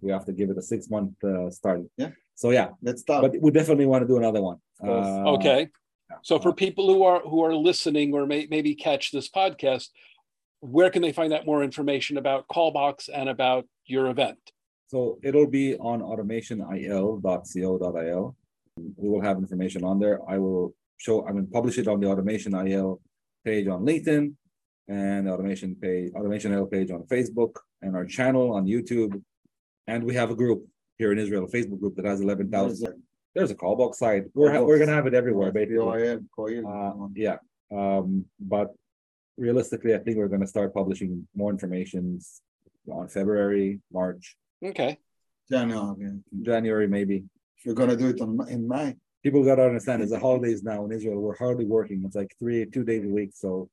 we 0.00 0.10
have 0.10 0.24
to 0.26 0.32
give 0.32 0.50
it 0.50 0.58
a 0.58 0.62
six 0.62 0.88
month 0.88 1.12
uh, 1.22 1.50
start. 1.50 1.82
Yeah. 1.96 2.10
So 2.38 2.50
yeah, 2.50 2.68
let's 2.82 3.02
start. 3.02 3.22
But 3.22 3.42
we 3.42 3.50
definitely 3.50 3.86
want 3.86 4.02
to 4.02 4.06
do 4.06 4.16
another 4.16 4.40
one. 4.40 4.58
Uh, 4.80 5.34
okay. 5.34 5.70
So 6.22 6.38
for 6.38 6.52
people 6.52 6.86
who 6.86 7.02
are 7.02 7.18
who 7.18 7.44
are 7.44 7.52
listening 7.52 8.14
or 8.14 8.26
may, 8.26 8.46
maybe 8.48 8.76
catch 8.76 9.10
this 9.10 9.28
podcast, 9.28 9.88
where 10.60 10.88
can 10.88 11.02
they 11.02 11.10
find 11.10 11.32
out 11.32 11.46
more 11.46 11.64
information 11.64 12.16
about 12.16 12.46
Callbox 12.46 13.08
and 13.08 13.28
about 13.28 13.66
your 13.86 14.06
event? 14.06 14.38
So 14.86 15.18
it'll 15.24 15.48
be 15.48 15.74
on 15.78 16.00
automationil.co.il. 16.00 18.36
We 18.96 19.08
will 19.08 19.20
have 19.20 19.38
information 19.38 19.82
on 19.82 19.98
there. 19.98 20.20
I 20.30 20.38
will 20.38 20.76
show, 20.96 21.26
I 21.26 21.32
mean, 21.32 21.48
publish 21.48 21.76
it 21.78 21.88
on 21.88 21.98
the 21.98 22.06
Automation 22.06 22.54
IL 22.54 23.00
page 23.44 23.66
on 23.66 23.84
LinkedIn 23.84 24.34
and 24.86 25.28
automation 25.28 25.74
page, 25.74 26.12
Automation 26.14 26.52
IL 26.52 26.66
page 26.66 26.92
on 26.92 27.02
Facebook 27.02 27.56
and 27.82 27.96
our 27.96 28.04
channel 28.04 28.54
on 28.54 28.64
YouTube. 28.64 29.20
And 29.88 30.04
we 30.04 30.14
have 30.14 30.30
a 30.30 30.36
group 30.36 30.64
here 30.98 31.12
in 31.12 31.18
Israel, 31.18 31.44
a 31.44 31.48
Facebook 31.48 31.80
group 31.80 31.96
that 31.96 32.04
has 32.04 32.20
11,000. 32.20 33.02
There's 33.34 33.50
a 33.50 33.54
Callbox 33.54 33.98
site. 33.98 34.24
We're, 34.34 34.64
we're 34.64 34.78
going 34.78 34.88
to 34.88 34.94
have 34.94 35.06
it 35.06 35.14
everywhere, 35.14 35.52
basically. 35.52 36.62
Uh, 36.66 36.92
yeah. 37.14 37.36
Um, 37.70 38.24
but 38.40 38.74
realistically, 39.36 39.94
I 39.94 39.98
think 39.98 40.16
we're 40.16 40.28
going 40.28 40.40
to 40.40 40.46
start 40.46 40.74
publishing 40.74 41.28
more 41.34 41.50
information 41.50 42.20
on 42.90 43.08
February, 43.08 43.80
March, 43.92 44.36
Okay. 44.64 44.98
January. 45.50 46.18
January 46.42 46.88
maybe. 46.88 47.24
If 47.56 47.64
you're 47.64 47.74
gonna 47.74 47.96
do 47.96 48.08
it 48.08 48.20
on 48.20 48.38
in 48.48 48.68
May. 48.68 48.96
People 49.22 49.44
gotta 49.44 49.64
understand 49.64 50.02
it's 50.02 50.12
the 50.12 50.18
holidays 50.18 50.62
now 50.62 50.84
in 50.84 50.92
Israel. 50.92 51.20
We're 51.20 51.36
hardly 51.36 51.64
working. 51.64 52.02
It's 52.04 52.16
like 52.16 52.34
three, 52.38 52.66
two 52.66 52.84
days 52.84 53.04
a 53.04 53.08
week. 53.08 53.30
So 53.34 53.68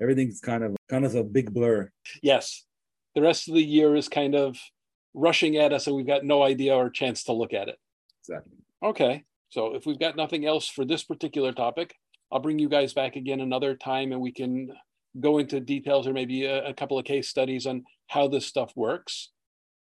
everything's 0.00 0.40
kind 0.40 0.62
of 0.64 0.76
kind 0.88 1.04
of 1.04 1.14
a 1.14 1.24
big 1.24 1.52
blur. 1.52 1.90
Yes. 2.22 2.64
The 3.14 3.22
rest 3.22 3.48
of 3.48 3.54
the 3.54 3.64
year 3.64 3.96
is 3.96 4.08
kind 4.08 4.34
of 4.34 4.58
rushing 5.16 5.56
at 5.56 5.72
us 5.72 5.88
and 5.88 5.96
we've 5.96 6.06
got 6.06 6.24
no 6.24 6.42
idea 6.42 6.74
or 6.74 6.90
chance 6.90 7.24
to 7.24 7.32
look 7.32 7.52
at 7.52 7.68
it. 7.68 7.78
Exactly. 8.22 8.52
Okay. 8.84 9.24
So 9.48 9.74
if 9.74 9.86
we've 9.86 9.98
got 9.98 10.16
nothing 10.16 10.46
else 10.46 10.68
for 10.68 10.84
this 10.84 11.02
particular 11.02 11.52
topic, 11.52 11.94
I'll 12.30 12.40
bring 12.40 12.58
you 12.58 12.68
guys 12.68 12.92
back 12.92 13.16
again 13.16 13.40
another 13.40 13.74
time 13.74 14.12
and 14.12 14.20
we 14.20 14.32
can 14.32 14.68
go 15.18 15.38
into 15.38 15.58
details 15.58 16.06
or 16.06 16.12
maybe 16.12 16.44
a, 16.44 16.68
a 16.68 16.74
couple 16.74 16.98
of 16.98 17.04
case 17.04 17.28
studies 17.28 17.66
on 17.66 17.84
how 18.08 18.28
this 18.28 18.46
stuff 18.46 18.72
works. 18.76 19.30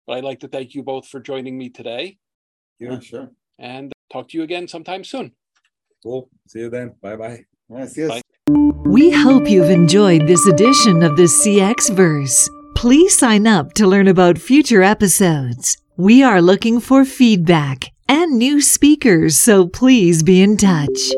But 0.06 0.16
I'd 0.16 0.24
like 0.24 0.40
to 0.40 0.48
thank 0.48 0.74
you 0.74 0.82
both 0.82 1.06
for 1.06 1.20
joining 1.20 1.58
me 1.58 1.68
today. 1.68 2.16
Yeah, 2.80 2.98
sure. 3.00 3.30
And 3.58 3.92
talk 4.10 4.28
to 4.30 4.38
you 4.38 4.44
again 4.44 4.66
sometime 4.66 5.04
soon. 5.04 5.32
Cool. 6.02 6.30
See 6.46 6.60
you 6.60 6.70
then. 6.70 6.94
Bye 7.02 7.16
bye. 7.16 7.44
Yes, 7.68 7.96
yes. 7.96 8.08
Bye. 8.08 8.22
We 8.86 9.10
hope 9.10 9.50
you've 9.50 9.68
enjoyed 9.68 10.26
this 10.26 10.46
edition 10.46 11.02
of 11.02 11.16
the 11.16 11.24
CX 11.24 11.90
Verse. 11.90 12.48
Please 12.78 13.18
sign 13.18 13.44
up 13.44 13.72
to 13.74 13.88
learn 13.88 14.06
about 14.06 14.38
future 14.38 14.84
episodes. 14.84 15.78
We 15.96 16.22
are 16.22 16.40
looking 16.40 16.78
for 16.78 17.04
feedback 17.04 17.86
and 18.08 18.38
new 18.38 18.60
speakers, 18.60 19.36
so 19.36 19.66
please 19.66 20.22
be 20.22 20.40
in 20.40 20.56
touch. 20.56 21.10